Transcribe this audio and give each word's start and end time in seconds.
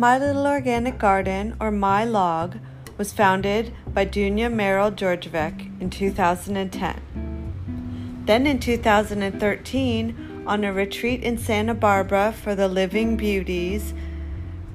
My 0.00 0.16
Little 0.16 0.46
Organic 0.46 0.96
Garden, 0.96 1.56
or 1.58 1.72
My 1.72 2.04
Log, 2.04 2.58
was 2.96 3.12
founded 3.12 3.74
by 3.92 4.06
Dunya 4.06 4.48
Merrill 4.48 4.92
Georgievic 4.92 5.80
in 5.80 5.90
2010. 5.90 8.22
Then 8.24 8.46
in 8.46 8.60
2013, 8.60 10.44
on 10.46 10.62
a 10.62 10.72
retreat 10.72 11.24
in 11.24 11.36
Santa 11.36 11.74
Barbara 11.74 12.32
for 12.32 12.54
the 12.54 12.68
Living 12.68 13.16
Beauties, 13.16 13.92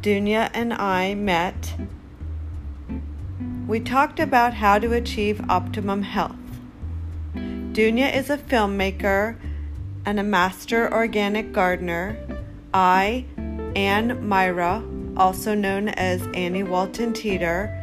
Dunya 0.01 0.49
and 0.53 0.73
I 0.73 1.13
met. 1.13 1.75
We 3.65 3.79
talked 3.79 4.19
about 4.19 4.55
how 4.55 4.77
to 4.77 4.91
achieve 4.91 5.39
optimum 5.47 6.01
health. 6.01 6.35
Dunya 7.33 8.13
is 8.13 8.29
a 8.29 8.37
filmmaker 8.37 9.37
and 10.05 10.19
a 10.19 10.23
master 10.23 10.93
organic 10.93 11.53
gardener. 11.53 12.17
I, 12.73 13.23
Ann 13.73 14.27
Myra, 14.27 14.83
also 15.17 15.53
known 15.53 15.89
as 15.89 16.21
Annie 16.33 16.63
Walton 16.63 17.13
Teeter, 17.13 17.79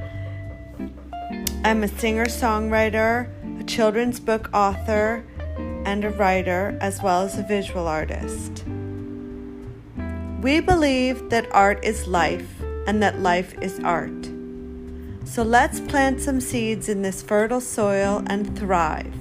I'm 1.62 1.84
a 1.84 1.88
singer 1.88 2.26
songwriter, 2.26 3.28
a 3.60 3.64
children's 3.64 4.18
book 4.18 4.48
author, 4.54 5.24
and 5.84 6.04
a 6.04 6.10
writer, 6.10 6.78
as 6.80 7.02
well 7.02 7.22
as 7.22 7.38
a 7.38 7.42
visual 7.42 7.86
artist. 7.86 8.64
We 10.40 10.60
believe 10.60 11.28
that 11.28 11.46
art 11.52 11.84
is 11.84 12.06
life 12.06 12.48
and 12.86 13.02
that 13.02 13.20
life 13.20 13.54
is 13.60 13.78
art. 13.80 14.30
So 15.24 15.42
let's 15.42 15.80
plant 15.80 16.20
some 16.20 16.40
seeds 16.40 16.88
in 16.88 17.02
this 17.02 17.22
fertile 17.22 17.60
soil 17.60 18.22
and 18.26 18.58
thrive. 18.58 19.14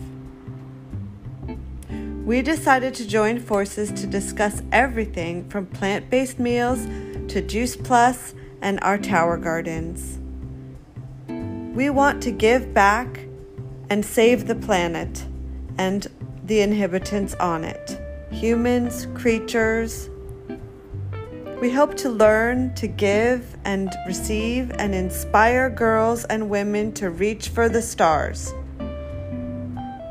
We 2.25 2.41
decided 2.41 2.93
to 2.95 3.07
join 3.07 3.39
forces 3.39 3.91
to 3.91 4.07
discuss 4.07 4.61
everything 4.71 5.49
from 5.49 5.65
plant 5.65 6.09
based 6.09 6.39
meals 6.39 6.85
to 7.29 7.41
Juice 7.41 7.75
Plus 7.75 8.33
and 8.61 8.79
our 8.81 8.97
tower 8.97 9.37
gardens. 9.37 10.19
We 11.75 11.89
want 11.89 12.21
to 12.23 12.31
give 12.31 12.73
back 12.73 13.21
and 13.89 14.05
save 14.05 14.47
the 14.47 14.55
planet 14.55 15.25
and 15.77 16.07
the 16.43 16.61
inhabitants 16.61 17.35
on 17.35 17.63
it 17.63 17.99
humans, 18.31 19.07
creatures, 19.15 20.09
we 21.59 21.69
hope 21.69 21.97
to 21.97 22.09
learn, 22.09 22.73
to 22.75 22.87
give, 22.87 23.57
and 23.65 23.93
receive, 24.07 24.71
and 24.79 24.95
inspire 24.95 25.69
girls 25.69 26.23
and 26.23 26.49
women 26.49 26.93
to 26.93 27.09
reach 27.09 27.49
for 27.49 27.67
the 27.67 27.81
stars. 27.81 28.53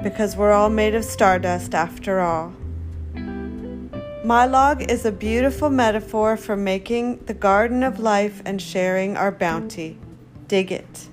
Because 0.03 0.37
we're 0.37 0.53
all 0.53 0.69
made 0.69 0.95
of 0.95 1.06
stardust 1.06 1.75
after 1.75 2.21
all. 2.21 2.53
My 4.29 4.45
log 4.45 4.91
is 4.91 5.07
a 5.07 5.11
beautiful 5.11 5.71
metaphor 5.71 6.37
for 6.37 6.55
making 6.55 7.25
the 7.25 7.33
garden 7.33 7.83
of 7.83 7.98
life 7.98 8.43
and 8.45 8.61
sharing 8.61 9.17
our 9.17 9.33
bounty. 9.33 9.97
Dig 10.48 10.71
it. 10.71 11.09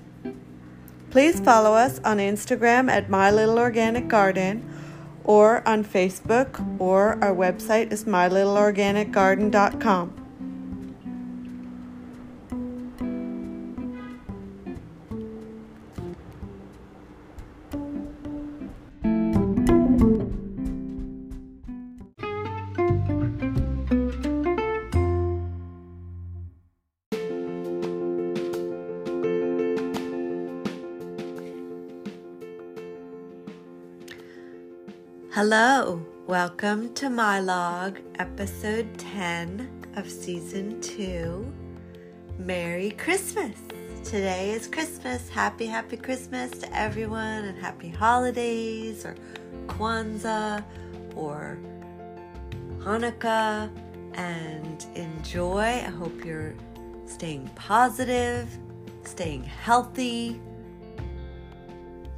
Please 1.08 1.40
follow 1.40 1.72
us 1.72 1.98
on 2.04 2.18
Instagram 2.18 2.90
at 2.90 3.08
My 3.08 3.30
Little 3.30 3.58
Organic 3.58 4.06
Garden 4.06 4.70
or 5.24 5.66
on 5.66 5.82
Facebook, 5.82 6.62
or 6.78 7.12
our 7.24 7.34
website 7.34 7.90
is 7.90 8.04
mylittleorganicgarden.com. 8.04 10.25
Hello, 35.36 36.02
welcome 36.26 36.94
to 36.94 37.10
my 37.10 37.40
log, 37.40 38.00
episode 38.18 38.98
10 38.98 39.86
of 39.96 40.10
season 40.10 40.80
2. 40.80 41.52
Merry 42.38 42.92
Christmas! 42.92 43.54
Today 44.02 44.52
is 44.52 44.66
Christmas. 44.66 45.28
Happy, 45.28 45.66
happy 45.66 45.98
Christmas 45.98 46.52
to 46.52 46.74
everyone 46.74 47.44
and 47.44 47.58
happy 47.58 47.90
holidays 47.90 49.04
or 49.04 49.14
Kwanzaa 49.66 50.64
or 51.14 51.58
Hanukkah 52.78 53.70
and 54.14 54.86
enjoy. 54.94 55.60
I 55.60 55.90
hope 55.90 56.24
you're 56.24 56.54
staying 57.04 57.50
positive, 57.56 58.48
staying 59.04 59.44
healthy 59.44 60.40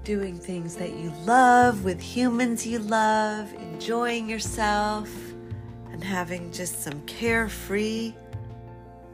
doing 0.09 0.39
things 0.39 0.75
that 0.75 0.95
you 0.95 1.13
love 1.27 1.85
with 1.85 2.01
humans 2.01 2.67
you 2.67 2.79
love, 2.79 3.53
enjoying 3.53 4.27
yourself, 4.27 5.07
and 5.93 6.03
having 6.03 6.51
just 6.51 6.83
some 6.83 6.99
carefree 7.03 8.15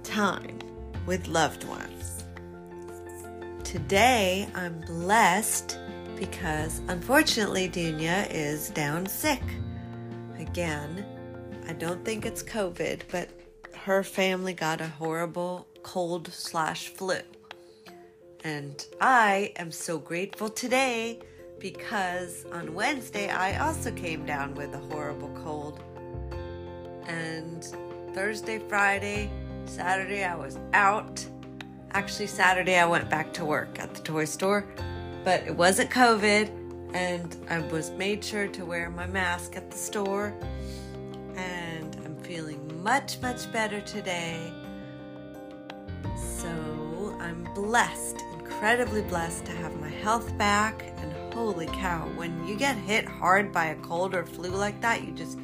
time 0.04 0.56
with 1.04 1.26
loved 1.26 1.64
ones. 1.64 2.22
Today, 3.64 4.48
I'm 4.54 4.82
blessed 4.82 5.80
because 6.14 6.80
unfortunately, 6.86 7.68
Dunya 7.68 8.28
is 8.30 8.70
down 8.70 9.04
sick. 9.06 9.42
Again, 10.38 11.04
I 11.66 11.72
don't 11.72 12.04
think 12.04 12.24
it's 12.24 12.44
COVID, 12.44 13.00
but 13.10 13.30
her 13.74 14.04
family 14.04 14.54
got 14.54 14.80
a 14.80 14.86
horrible 14.86 15.66
cold 15.82 16.32
slash 16.32 16.86
flu. 16.86 17.18
And 18.44 18.84
I 19.00 19.54
am 19.56 19.72
so 19.72 19.98
grateful 19.98 20.50
today 20.50 21.18
because 21.58 22.44
on 22.52 22.74
Wednesday 22.74 23.30
I 23.30 23.56
also 23.56 23.90
came 23.90 24.26
down 24.26 24.54
with 24.54 24.74
a 24.74 24.78
horrible 24.78 25.30
cold. 25.42 25.80
And 27.06 27.64
Thursday, 28.14 28.58
Friday, 28.68 29.30
Saturday 29.64 30.24
I 30.24 30.36
was 30.36 30.58
out. 30.74 31.24
Actually, 31.92 32.26
Saturday 32.26 32.76
I 32.76 32.84
went 32.84 33.08
back 33.08 33.32
to 33.32 33.46
work 33.46 33.78
at 33.80 33.94
the 33.94 34.02
toy 34.02 34.26
store, 34.26 34.66
but 35.24 35.42
it 35.46 35.56
wasn't 35.56 35.88
COVID. 35.88 36.50
And 36.92 37.34
I 37.48 37.60
was 37.60 37.92
made 37.92 38.22
sure 38.22 38.46
to 38.48 38.66
wear 38.66 38.90
my 38.90 39.06
mask 39.06 39.56
at 39.56 39.70
the 39.70 39.78
store. 39.78 40.34
And 41.34 41.96
I'm 42.04 42.16
feeling 42.22 42.82
much, 42.82 43.22
much 43.22 43.50
better 43.50 43.80
today. 43.80 44.52
So 46.14 47.16
I'm 47.20 47.48
blessed 47.54 48.23
incredibly 48.64 49.02
blessed 49.02 49.44
to 49.44 49.52
have 49.52 49.78
my 49.78 49.90
health 49.90 50.38
back. 50.38 50.90
And 50.96 51.12
holy 51.34 51.66
cow, 51.66 52.08
when 52.16 52.48
you 52.48 52.56
get 52.56 52.78
hit 52.78 53.04
hard 53.04 53.52
by 53.52 53.66
a 53.66 53.74
cold 53.82 54.14
or 54.14 54.24
flu 54.24 54.48
like 54.48 54.80
that, 54.80 55.04
you 55.04 55.12
just 55.12 55.38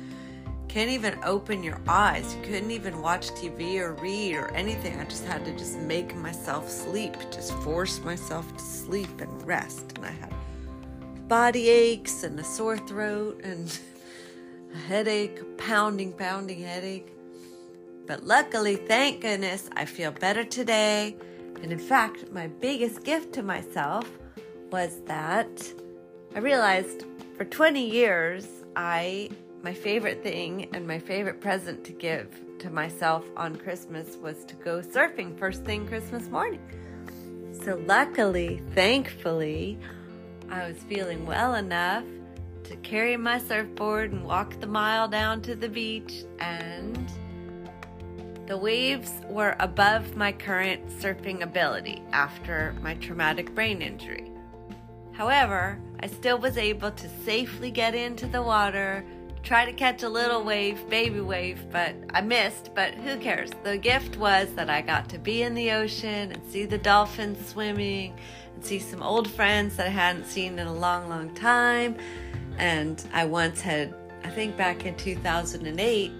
can't 0.68 0.88
even 0.88 1.18
open 1.22 1.62
your 1.62 1.78
eyes. 1.86 2.34
You 2.34 2.40
couldn't 2.40 2.70
even 2.70 3.02
watch 3.02 3.28
TV 3.32 3.78
or 3.78 3.92
read 3.92 4.36
or 4.36 4.50
anything. 4.52 4.98
I 4.98 5.04
just 5.04 5.26
had 5.26 5.44
to 5.44 5.52
just 5.52 5.76
make 5.80 6.16
myself 6.16 6.70
sleep, 6.70 7.14
just 7.30 7.52
force 7.58 8.02
myself 8.02 8.56
to 8.56 8.64
sleep 8.64 9.20
and 9.20 9.46
rest. 9.46 9.98
And 9.98 10.06
I 10.06 10.12
had 10.12 10.32
body 11.28 11.68
aches 11.68 12.24
and 12.24 12.40
a 12.40 12.44
sore 12.44 12.78
throat 12.78 13.42
and 13.44 13.78
a 14.74 14.78
headache, 14.78 15.38
a 15.42 15.44
pounding, 15.58 16.14
pounding 16.14 16.62
headache. 16.62 17.12
But 18.06 18.24
luckily, 18.24 18.76
thank 18.76 19.20
goodness, 19.20 19.68
I 19.74 19.84
feel 19.84 20.10
better 20.10 20.42
today. 20.42 21.16
And 21.62 21.72
in 21.72 21.78
fact, 21.78 22.32
my 22.32 22.46
biggest 22.46 23.04
gift 23.04 23.32
to 23.34 23.42
myself 23.42 24.08
was 24.70 25.00
that 25.06 25.72
I 26.34 26.38
realized 26.38 27.04
for 27.36 27.44
20 27.44 27.88
years, 27.88 28.46
I 28.76 29.30
my 29.62 29.74
favorite 29.74 30.22
thing 30.22 30.68
and 30.72 30.86
my 30.86 30.98
favorite 30.98 31.40
present 31.40 31.84
to 31.84 31.92
give 31.92 32.28
to 32.60 32.70
myself 32.70 33.26
on 33.36 33.56
Christmas 33.56 34.16
was 34.16 34.44
to 34.46 34.54
go 34.54 34.80
surfing 34.80 35.38
first 35.38 35.64
thing 35.64 35.86
Christmas 35.86 36.28
morning. 36.28 36.60
So 37.52 37.82
luckily, 37.86 38.62
thankfully, 38.74 39.78
I 40.50 40.66
was 40.66 40.78
feeling 40.78 41.26
well 41.26 41.56
enough 41.56 42.04
to 42.64 42.76
carry 42.76 43.16
my 43.16 43.38
surfboard 43.38 44.12
and 44.12 44.24
walk 44.24 44.58
the 44.60 44.66
mile 44.66 45.08
down 45.08 45.42
to 45.42 45.54
the 45.54 45.68
beach 45.68 46.24
and 46.38 47.10
the 48.50 48.56
waves 48.56 49.12
were 49.28 49.54
above 49.60 50.16
my 50.16 50.32
current 50.32 50.84
surfing 50.98 51.42
ability 51.42 52.02
after 52.10 52.74
my 52.82 52.94
traumatic 52.94 53.54
brain 53.54 53.80
injury. 53.80 54.28
However, 55.12 55.78
I 56.00 56.08
still 56.08 56.36
was 56.36 56.58
able 56.58 56.90
to 56.90 57.08
safely 57.24 57.70
get 57.70 57.94
into 57.94 58.26
the 58.26 58.42
water, 58.42 59.04
try 59.44 59.64
to 59.64 59.72
catch 59.72 60.02
a 60.02 60.08
little 60.08 60.42
wave, 60.42 60.90
baby 60.90 61.20
wave, 61.20 61.64
but 61.70 61.94
I 62.12 62.22
missed, 62.22 62.74
but 62.74 62.92
who 62.94 63.18
cares? 63.18 63.52
The 63.62 63.78
gift 63.78 64.16
was 64.16 64.52
that 64.54 64.68
I 64.68 64.80
got 64.80 65.08
to 65.10 65.18
be 65.18 65.44
in 65.44 65.54
the 65.54 65.70
ocean 65.70 66.32
and 66.32 66.42
see 66.50 66.64
the 66.64 66.76
dolphins 66.76 67.46
swimming 67.46 68.18
and 68.56 68.64
see 68.64 68.80
some 68.80 69.00
old 69.00 69.30
friends 69.30 69.76
that 69.76 69.86
I 69.86 69.90
hadn't 69.90 70.26
seen 70.26 70.58
in 70.58 70.66
a 70.66 70.74
long, 70.74 71.08
long 71.08 71.32
time. 71.36 71.96
And 72.58 73.00
I 73.12 73.26
once 73.26 73.60
had, 73.60 73.94
I 74.24 74.28
think 74.30 74.56
back 74.56 74.86
in 74.86 74.96
2008, 74.96 76.10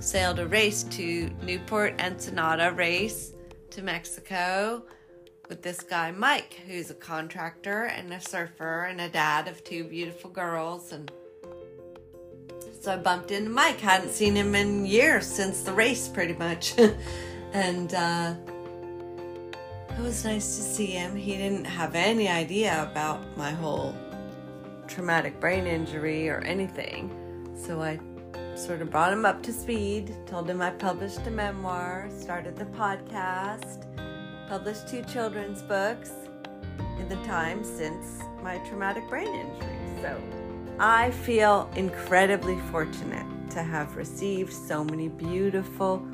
sailed 0.00 0.38
a 0.38 0.46
race 0.46 0.84
to 0.84 1.30
Newport 1.42 2.00
Ensenada 2.00 2.72
race 2.72 3.34
to 3.70 3.82
Mexico 3.82 4.82
with 5.48 5.62
this 5.62 5.80
guy 5.82 6.10
Mike, 6.12 6.60
who's 6.66 6.90
a 6.90 6.94
contractor 6.94 7.84
and 7.84 8.12
a 8.12 8.20
surfer 8.20 8.84
and 8.84 9.00
a 9.00 9.08
dad 9.08 9.48
of 9.48 9.64
two 9.64 9.84
beautiful 9.84 10.30
girls. 10.30 10.92
And 10.92 11.10
so 12.80 12.92
I 12.92 12.96
bumped 12.96 13.30
into 13.30 13.50
Mike. 13.50 13.80
Hadn't 13.80 14.10
seen 14.10 14.34
him 14.34 14.54
in 14.54 14.84
years 14.84 15.26
since 15.26 15.62
the 15.62 15.72
race, 15.72 16.06
pretty 16.06 16.34
much. 16.34 16.74
and 17.52 17.92
uh, 17.94 18.34
it 19.90 20.02
was 20.02 20.24
nice 20.24 20.56
to 20.56 20.62
see 20.62 20.86
him. 20.86 21.16
He 21.16 21.36
didn't 21.36 21.64
have 21.64 21.94
any 21.94 22.28
idea 22.28 22.88
about 22.90 23.36
my 23.36 23.50
whole 23.50 23.96
traumatic 24.86 25.40
brain 25.40 25.66
injury 25.66 26.28
or 26.28 26.38
anything. 26.40 27.10
So 27.56 27.82
I 27.82 27.98
sort 28.58 28.82
of 28.82 28.90
brought 28.90 29.12
him 29.12 29.24
up 29.24 29.42
to 29.44 29.52
speed, 29.52 30.14
told 30.26 30.50
him 30.50 30.60
I 30.60 30.70
published 30.70 31.26
a 31.26 31.30
memoir, 31.30 32.08
started 32.10 32.56
the 32.56 32.64
podcast, 32.66 33.84
published 34.48 34.88
two 34.88 35.02
children's 35.04 35.62
books 35.62 36.10
in 36.98 37.08
the 37.08 37.16
time 37.24 37.62
since 37.62 38.20
my 38.42 38.58
traumatic 38.68 39.08
brain 39.08 39.28
injury. 39.28 40.02
So 40.02 40.20
I 40.80 41.12
feel 41.12 41.70
incredibly 41.76 42.58
fortunate 42.72 43.26
to 43.50 43.62
have 43.62 43.96
received 43.96 44.52
so 44.52 44.84
many 44.84 45.08
beautiful, 45.08 46.06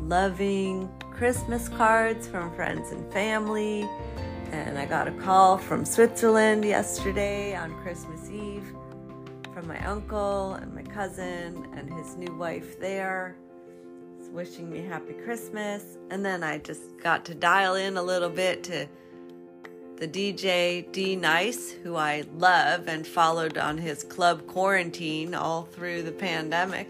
loving 0.00 0.90
Christmas 1.00 1.68
cards 1.68 2.28
from 2.28 2.54
friends 2.54 2.92
and 2.92 3.10
family. 3.12 3.88
And 4.52 4.78
I 4.78 4.84
got 4.86 5.08
a 5.08 5.12
call 5.12 5.56
from 5.58 5.84
Switzerland 5.84 6.64
yesterday 6.64 7.56
on 7.56 7.74
Christmas 7.82 8.30
Eve 8.30 8.74
from 9.58 9.66
my 9.66 9.86
uncle 9.86 10.54
and 10.54 10.72
my 10.72 10.82
cousin 10.82 11.66
and 11.76 11.92
his 11.92 12.14
new 12.14 12.32
wife 12.36 12.78
there 12.78 13.34
wishing 14.30 14.70
me 14.70 14.84
happy 14.84 15.14
Christmas. 15.14 15.96
And 16.10 16.24
then 16.24 16.44
I 16.44 16.58
just 16.58 16.96
got 17.02 17.24
to 17.24 17.34
dial 17.34 17.74
in 17.74 17.96
a 17.96 18.02
little 18.02 18.28
bit 18.28 18.62
to 18.64 18.86
the 19.96 20.06
DJ 20.06 20.92
D-Nice, 20.92 21.72
who 21.72 21.96
I 21.96 22.22
love 22.36 22.86
and 22.86 23.04
followed 23.04 23.58
on 23.58 23.78
his 23.78 24.04
club 24.04 24.46
quarantine 24.46 25.34
all 25.34 25.62
through 25.62 26.02
the 26.02 26.12
pandemic. 26.12 26.88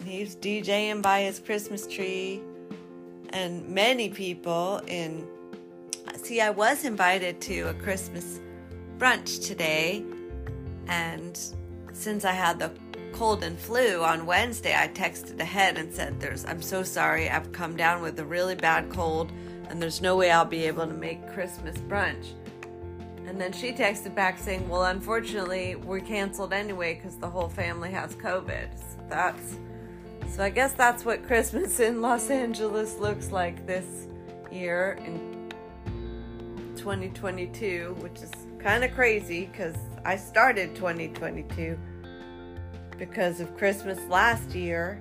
And 0.00 0.08
he's 0.08 0.34
DJing 0.34 1.02
by 1.02 1.22
his 1.22 1.40
Christmas 1.40 1.86
tree. 1.86 2.40
And 3.30 3.68
many 3.68 4.08
people 4.08 4.80
in. 4.86 5.26
See, 6.14 6.40
I 6.40 6.48
was 6.48 6.86
invited 6.86 7.42
to 7.42 7.68
a 7.68 7.74
Christmas 7.74 8.40
brunch 8.98 9.46
today, 9.46 10.04
and 10.86 11.38
since 11.92 12.24
I 12.24 12.32
had 12.32 12.58
the 12.58 12.72
cold 13.12 13.42
and 13.42 13.58
flu 13.58 14.02
on 14.02 14.26
Wednesday, 14.26 14.74
I 14.76 14.88
texted 14.88 15.40
ahead 15.40 15.78
and 15.78 15.92
said, 15.92 16.20
"There's 16.20 16.44
I'm 16.44 16.62
so 16.62 16.82
sorry. 16.82 17.28
I've 17.28 17.52
come 17.52 17.76
down 17.76 18.02
with 18.02 18.18
a 18.20 18.24
really 18.24 18.54
bad 18.54 18.90
cold 18.90 19.32
and 19.68 19.82
there's 19.82 20.00
no 20.00 20.16
way 20.16 20.30
I'll 20.30 20.44
be 20.44 20.64
able 20.64 20.86
to 20.86 20.94
make 20.94 21.32
Christmas 21.32 21.76
brunch." 21.78 22.32
And 23.26 23.40
then 23.40 23.52
she 23.52 23.72
texted 23.72 24.14
back 24.14 24.38
saying, 24.38 24.68
"Well, 24.68 24.84
unfortunately, 24.84 25.76
we're 25.76 26.00
canceled 26.00 26.52
anyway 26.52 26.94
cuz 26.94 27.16
the 27.16 27.28
whole 27.28 27.48
family 27.48 27.90
has 27.90 28.14
COVID." 28.14 28.68
So 28.78 28.96
that's 29.08 29.56
so 30.30 30.44
I 30.44 30.50
guess 30.50 30.72
that's 30.74 31.04
what 31.04 31.26
Christmas 31.26 31.80
in 31.80 32.00
Los 32.00 32.30
Angeles 32.30 32.98
looks 32.98 33.32
like 33.32 33.66
this 33.66 34.06
year 34.50 34.98
in 35.04 35.52
2022, 36.76 37.96
which 38.00 38.22
is 38.22 38.30
kind 38.58 38.84
of 38.84 38.92
crazy 38.94 39.46
cuz 39.46 39.74
I 40.04 40.16
started 40.16 40.74
2022 40.74 41.78
because 42.98 43.40
of 43.40 43.56
Christmas 43.56 43.98
last 44.08 44.54
year 44.54 45.00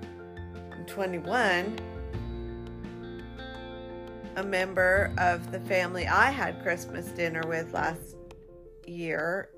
in 0.77 0.86
21. 0.86 1.77
A 4.36 4.44
member 4.44 5.12
of 5.18 5.51
the 5.51 5.59
family 5.62 6.07
I 6.07 6.30
had 6.30 6.62
Christmas 6.62 7.07
dinner 7.07 7.42
with 7.48 7.74
last 7.74 8.15
year 8.86 9.50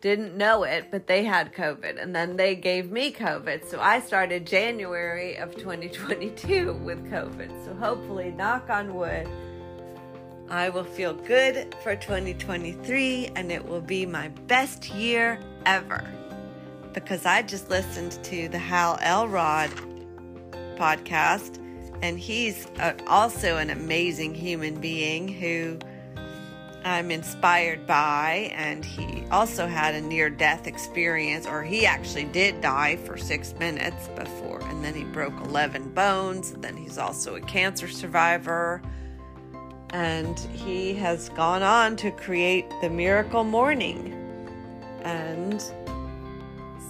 didn't 0.00 0.36
know 0.36 0.62
it, 0.62 0.86
but 0.92 1.08
they 1.08 1.24
had 1.24 1.52
COVID 1.52 2.00
and 2.00 2.14
then 2.14 2.36
they 2.36 2.54
gave 2.54 2.90
me 2.90 3.12
COVID. 3.12 3.64
So 3.64 3.80
I 3.80 3.98
started 3.98 4.46
January 4.46 5.36
of 5.36 5.56
2022 5.56 6.74
with 6.84 7.04
COVID. 7.10 7.64
So 7.64 7.74
hopefully, 7.74 8.30
knock 8.30 8.70
on 8.70 8.94
wood, 8.94 9.28
I 10.48 10.68
will 10.68 10.84
feel 10.84 11.12
good 11.12 11.74
for 11.82 11.96
2023 11.96 13.30
and 13.34 13.50
it 13.50 13.66
will 13.66 13.80
be 13.80 14.06
my 14.06 14.28
best 14.46 14.90
year 14.90 15.40
ever. 15.64 16.08
Because 16.92 17.26
I 17.26 17.42
just 17.42 17.68
listened 17.68 18.12
to 18.24 18.48
the 18.48 18.58
Hal 18.58 18.96
Elrod 19.02 19.70
podcast 20.76 21.60
and 22.00 22.18
he's 22.18 22.66
a, 22.78 22.94
also 23.08 23.56
an 23.56 23.70
amazing 23.70 24.34
human 24.34 24.80
being 24.80 25.26
who 25.26 25.78
I'm 26.84 27.10
inspired 27.10 27.84
by. 27.84 28.52
And 28.54 28.84
he 28.84 29.24
also 29.32 29.66
had 29.66 29.96
a 29.96 30.00
near 30.00 30.30
death 30.30 30.68
experience, 30.68 31.46
or 31.46 31.64
he 31.64 31.86
actually 31.86 32.24
did 32.24 32.60
die 32.60 32.96
for 32.96 33.16
six 33.16 33.52
minutes 33.54 34.08
before, 34.14 34.60
and 34.68 34.84
then 34.84 34.94
he 34.94 35.02
broke 35.02 35.34
11 35.40 35.90
bones. 35.94 36.52
Then 36.52 36.76
he's 36.76 36.98
also 36.98 37.34
a 37.34 37.40
cancer 37.40 37.88
survivor 37.88 38.80
and 39.90 40.38
he 40.38 40.94
has 40.94 41.28
gone 41.30 41.62
on 41.62 41.96
to 41.96 42.10
create 42.10 42.66
the 42.80 42.90
Miracle 42.90 43.44
Morning. 43.44 44.12
And 45.02 45.62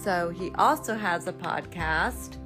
so 0.03 0.29
he 0.29 0.51
also 0.55 0.95
has 0.95 1.27
a 1.27 1.33
podcast, 1.33 2.37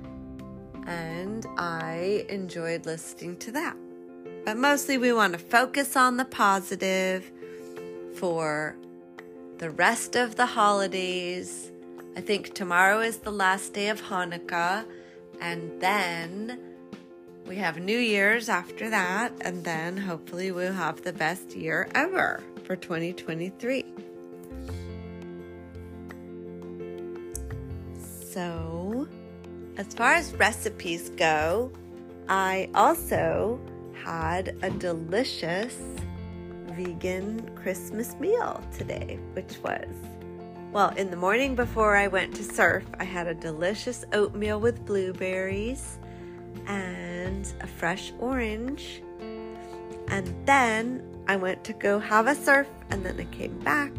and 0.88 1.46
I 1.58 2.26
enjoyed 2.30 2.86
listening 2.86 3.38
to 3.38 3.52
that. 3.54 3.76
But 4.46 4.58
mostly, 4.58 4.98
we 4.98 5.14
want 5.14 5.34
to 5.34 5.40
focus 5.40 5.96
on 5.96 6.18
the 6.18 6.26
positive 6.26 7.32
for 8.16 8.76
the 9.60 9.70
rest 9.70 10.16
of 10.16 10.36
the 10.36 10.48
holidays. 10.48 11.72
I 12.18 12.22
think 12.22 12.54
tomorrow 12.54 13.00
is 13.00 13.20
the 13.20 13.32
last 13.32 13.74
day 13.74 13.90
of 13.90 14.02
Hanukkah, 14.02 14.86
and 15.40 15.80
then 15.80 16.60
we 17.48 17.56
have 17.58 17.80
New 17.80 17.98
Year's 17.98 18.50
after 18.50 18.90
that, 18.90 19.34
and 19.42 19.64
then 19.64 19.98
hopefully 19.98 20.52
we'll 20.52 20.74
have 20.74 21.02
the 21.02 21.14
best 21.14 21.56
year 21.56 21.88
ever 21.96 22.42
for 22.64 22.76
2023. 22.76 23.86
So, 27.98 29.08
as 29.78 29.94
far 29.94 30.14
as 30.14 30.34
recipes 30.34 31.10
go, 31.10 31.72
I 32.30 32.70
also 32.74 33.60
had 34.04 34.56
a 34.62 34.70
delicious 34.70 35.78
vegan 36.68 37.50
Christmas 37.56 38.16
meal 38.20 38.64
today, 38.72 39.20
which 39.34 39.58
was 39.64 39.94
well, 40.72 40.94
in 40.96 41.12
the 41.12 41.18
morning 41.18 41.54
before 41.54 41.98
I 41.98 42.08
went 42.08 42.34
to 42.36 42.46
surf, 42.46 42.86
I 42.98 43.04
had 43.04 43.28
a 43.28 43.34
delicious 43.34 44.06
oatmeal 44.14 44.62
with 44.62 44.86
blueberries 44.86 46.00
and 46.66 47.21
a 47.62 47.68
fresh 47.68 48.14
orange. 48.20 49.02
And 50.08 50.34
then 50.46 51.04
I 51.28 51.36
went 51.36 51.64
to 51.66 51.74
go 51.74 52.00
have 52.00 52.28
a 52.28 52.36
surf, 52.36 52.68
and 52.90 53.06
then 53.06 53.20
I 53.20 53.26
came 53.36 53.58
back 53.60 53.92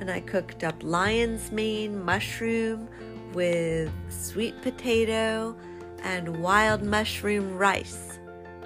and 0.00 0.10
I 0.10 0.20
cooked 0.20 0.64
up 0.64 0.74
lion's 0.82 1.52
mane 1.52 2.04
mushroom 2.04 2.88
with 3.32 3.90
sweet 4.08 4.60
potato 4.62 5.56
and 6.02 6.42
wild 6.42 6.82
mushroom 6.82 7.56
rice. 7.56 8.18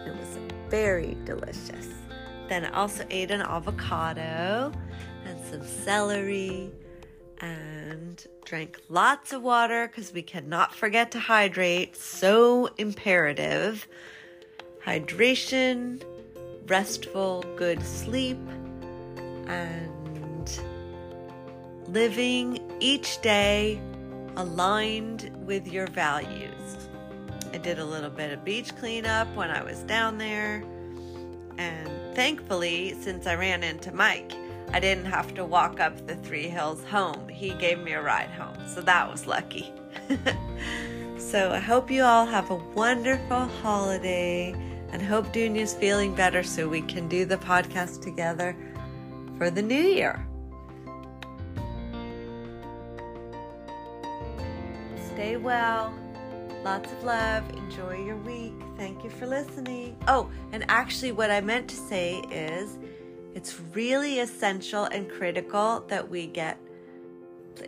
It 0.06 0.16
was 0.16 0.38
very 0.68 1.16
delicious. 1.24 1.88
Then 2.48 2.64
I 2.64 2.70
also 2.70 3.04
ate 3.10 3.30
an 3.30 3.42
avocado 3.42 4.72
and 5.26 5.44
some 5.46 5.64
celery 5.64 6.72
and 7.40 8.26
drank 8.44 8.80
lots 8.88 9.32
of 9.32 9.42
water 9.42 9.88
because 9.88 10.12
we 10.12 10.22
cannot 10.22 10.74
forget 10.74 11.10
to 11.12 11.20
hydrate. 11.20 11.96
So 11.96 12.70
imperative. 12.78 13.86
Hydration, 14.84 16.02
restful, 16.66 17.44
good 17.56 17.82
sleep, 17.82 18.38
and 19.46 20.50
living 21.88 22.60
each 22.80 23.20
day 23.20 23.80
aligned 24.36 25.30
with 25.46 25.66
your 25.66 25.86
values. 25.88 26.88
I 27.52 27.58
did 27.58 27.78
a 27.78 27.84
little 27.84 28.10
bit 28.10 28.32
of 28.32 28.44
beach 28.44 28.76
cleanup 28.76 29.34
when 29.34 29.50
I 29.50 29.62
was 29.62 29.80
down 29.80 30.18
there, 30.18 30.62
and 31.56 32.14
thankfully, 32.14 32.94
since 33.00 33.26
I 33.26 33.34
ran 33.34 33.62
into 33.62 33.90
Mike, 33.92 34.32
I 34.72 34.80
didn't 34.80 35.06
have 35.06 35.34
to 35.34 35.44
walk 35.44 35.80
up 35.80 36.06
the 36.06 36.16
three 36.16 36.48
hills 36.48 36.84
home. 36.84 37.28
He 37.28 37.54
gave 37.54 37.78
me 37.78 37.92
a 37.92 38.02
ride 38.02 38.30
home, 38.30 38.56
so 38.66 38.80
that 38.82 39.10
was 39.10 39.26
lucky. 39.26 39.72
so 41.18 41.52
I 41.52 41.58
hope 41.58 41.90
you 41.90 42.02
all 42.02 42.26
have 42.26 42.50
a 42.50 42.56
wonderful 42.56 43.46
holiday 43.62 44.54
and 44.92 45.00
hope 45.00 45.32
Dunya's 45.32 45.74
feeling 45.74 46.14
better 46.14 46.42
so 46.42 46.68
we 46.68 46.82
can 46.82 47.08
do 47.08 47.24
the 47.24 47.38
podcast 47.38 48.02
together 48.02 48.56
for 49.38 49.50
the 49.50 49.62
new 49.62 49.74
year. 49.74 50.26
Stay 55.14 55.36
well. 55.36 55.94
Lots 56.62 56.92
of 56.92 57.04
love. 57.04 57.48
Enjoy 57.56 57.96
your 58.04 58.16
week. 58.18 58.54
Thank 58.76 59.02
you 59.02 59.10
for 59.10 59.26
listening. 59.26 59.96
Oh, 60.06 60.30
and 60.52 60.64
actually, 60.68 61.12
what 61.12 61.30
I 61.30 61.40
meant 61.40 61.68
to 61.68 61.76
say 61.76 62.16
is 62.30 62.78
it's 63.34 63.60
really 63.74 64.20
essential 64.20 64.84
and 64.84 65.10
critical 65.10 65.84
that 65.88 66.08
we 66.08 66.26
get. 66.26 66.58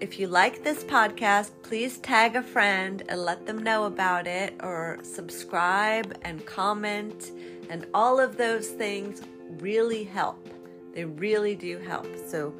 If 0.00 0.20
you 0.20 0.28
like 0.28 0.62
this 0.62 0.84
podcast, 0.84 1.50
please 1.62 1.98
tag 1.98 2.36
a 2.36 2.42
friend 2.42 3.02
and 3.08 3.20
let 3.20 3.46
them 3.46 3.62
know 3.62 3.84
about 3.84 4.26
it, 4.26 4.54
or 4.62 4.98
subscribe 5.02 6.16
and 6.22 6.44
comment, 6.46 7.32
and 7.68 7.86
all 7.92 8.20
of 8.20 8.36
those 8.36 8.68
things 8.68 9.22
really 9.58 10.04
help. 10.04 10.48
They 10.94 11.04
really 11.04 11.56
do 11.56 11.78
help. 11.78 12.08
So 12.28 12.54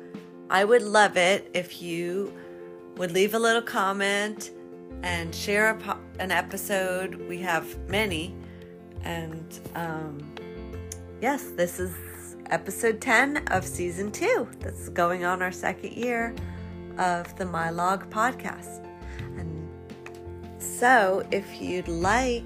I 0.51 0.65
would 0.65 0.83
love 0.83 1.17
it 1.17 1.51
if 1.55 1.81
you 1.81 2.33
would 2.97 3.13
leave 3.13 3.35
a 3.35 3.39
little 3.39 3.63
comment 3.63 4.51
and 5.03 5.35
share 5.35 5.71
a, 5.71 5.99
an 6.19 6.31
episode. 6.31 7.15
We 7.29 7.39
have 7.39 7.79
many. 7.89 8.35
And 9.03 9.59
um, 9.75 10.35
yes, 11.21 11.51
this 11.57 11.79
is 11.79 11.95
episode 12.51 13.01
10 13.01 13.47
of 13.49 13.65
season 13.65 14.11
two. 14.11 14.49
That's 14.61 14.89
going 14.91 15.25
on 15.25 15.43
our 15.43 15.53
second 15.53 15.93
year 15.93 16.35
of 16.99 17.35
the 17.37 17.47
My 17.47 17.71
Log 17.71 18.11
podcast. 18.11 18.85
And 19.39 19.69
so 20.59 21.27
if 21.31 21.61
you'd 21.61 21.89
like, 21.89 22.45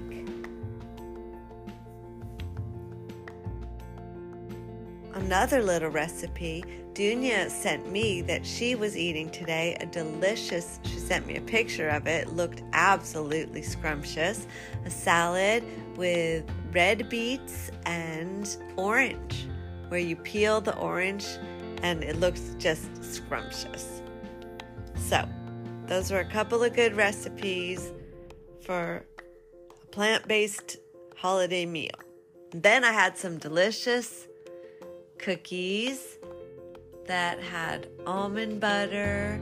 another 5.13 5.61
little 5.61 5.89
recipe, 5.89 6.63
Dunya 6.93 7.49
sent 7.49 7.91
me 7.91 8.21
that 8.21 8.45
she 8.45 8.75
was 8.75 8.95
eating 8.95 9.29
today 9.29 9.75
a 9.81 9.85
delicious, 9.85 10.79
she 10.83 10.97
sent 10.97 11.25
me 11.25 11.35
a 11.35 11.41
picture 11.41 11.89
of 11.89 12.07
it, 12.07 12.33
looked 12.33 12.61
absolutely 12.73 13.61
scrumptious, 13.61 14.47
a 14.85 14.89
salad 14.89 15.63
with 15.97 16.45
red 16.71 17.09
beets 17.09 17.71
and 17.85 18.55
orange, 18.77 19.47
where 19.89 19.99
you 19.99 20.15
peel 20.15 20.61
the 20.61 20.75
orange 20.77 21.25
and 21.83 22.03
it 22.03 22.19
looks 22.19 22.55
just 22.57 22.87
scrumptious. 23.03 24.01
So, 24.95 25.27
those 25.87 26.11
are 26.11 26.19
a 26.19 26.25
couple 26.25 26.63
of 26.63 26.73
good 26.73 26.95
recipes 26.95 27.91
for 28.61 29.05
a 29.83 29.85
plant 29.87 30.27
based 30.27 30.77
holiday 31.15 31.65
meal. 31.65 31.95
Then 32.51 32.83
I 32.83 32.91
had 32.91 33.17
some 33.17 33.37
delicious 33.37 34.27
cookies 35.17 36.17
that 37.05 37.39
had 37.39 37.87
almond 38.07 38.59
butter, 38.59 39.39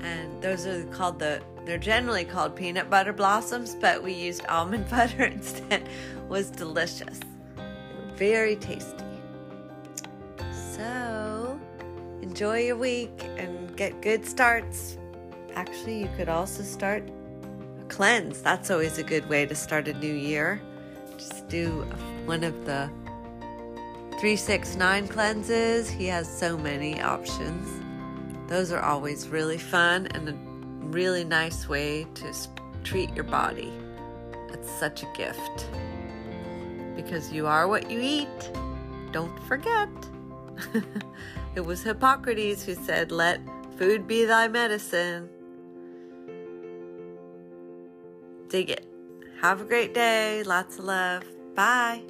and 0.00 0.42
those 0.42 0.66
are 0.66 0.84
called 0.86 1.18
the 1.18 1.42
they're 1.64 1.78
generally 1.78 2.24
called 2.24 2.56
peanut 2.56 2.90
butter 2.90 3.12
blossoms, 3.12 3.76
but 3.76 4.02
we 4.02 4.12
used 4.12 4.44
almond 4.46 4.88
butter 4.90 5.24
instead. 5.24 5.88
was 6.28 6.50
delicious. 6.50 7.20
Very 8.16 8.56
tasty. 8.56 9.01
Enjoy 12.42 12.58
your 12.58 12.76
week 12.76 13.22
and 13.36 13.76
get 13.76 14.02
good 14.02 14.26
starts. 14.26 14.98
Actually, 15.54 16.00
you 16.00 16.08
could 16.16 16.28
also 16.28 16.64
start 16.64 17.08
a 17.80 17.84
cleanse. 17.84 18.42
That's 18.42 18.68
always 18.68 18.98
a 18.98 19.04
good 19.04 19.28
way 19.28 19.46
to 19.46 19.54
start 19.54 19.86
a 19.86 19.92
new 19.92 20.12
year. 20.12 20.60
Just 21.16 21.46
do 21.46 21.82
one 22.24 22.42
of 22.42 22.66
the 22.66 22.90
369 24.18 25.06
cleanses. 25.06 25.88
He 25.88 26.06
has 26.06 26.26
so 26.26 26.58
many 26.58 27.00
options. 27.00 27.80
Those 28.48 28.72
are 28.72 28.82
always 28.82 29.28
really 29.28 29.58
fun 29.58 30.08
and 30.08 30.28
a 30.28 30.34
really 30.88 31.22
nice 31.22 31.68
way 31.68 32.08
to 32.14 32.34
treat 32.82 33.14
your 33.14 33.22
body. 33.22 33.72
It's 34.48 34.68
such 34.80 35.04
a 35.04 35.06
gift. 35.16 35.68
Because 36.96 37.30
you 37.30 37.46
are 37.46 37.68
what 37.68 37.88
you 37.88 38.00
eat. 38.00 38.50
Don't 39.12 39.38
forget. 39.46 39.88
it 41.54 41.60
was 41.60 41.82
Hippocrates 41.82 42.64
who 42.64 42.74
said, 42.74 43.12
Let 43.12 43.40
food 43.76 44.06
be 44.06 44.24
thy 44.24 44.48
medicine. 44.48 45.28
Dig 48.48 48.70
it. 48.70 48.86
Have 49.40 49.60
a 49.60 49.64
great 49.64 49.94
day. 49.94 50.42
Lots 50.44 50.78
of 50.78 50.84
love. 50.84 51.24
Bye. 51.54 52.02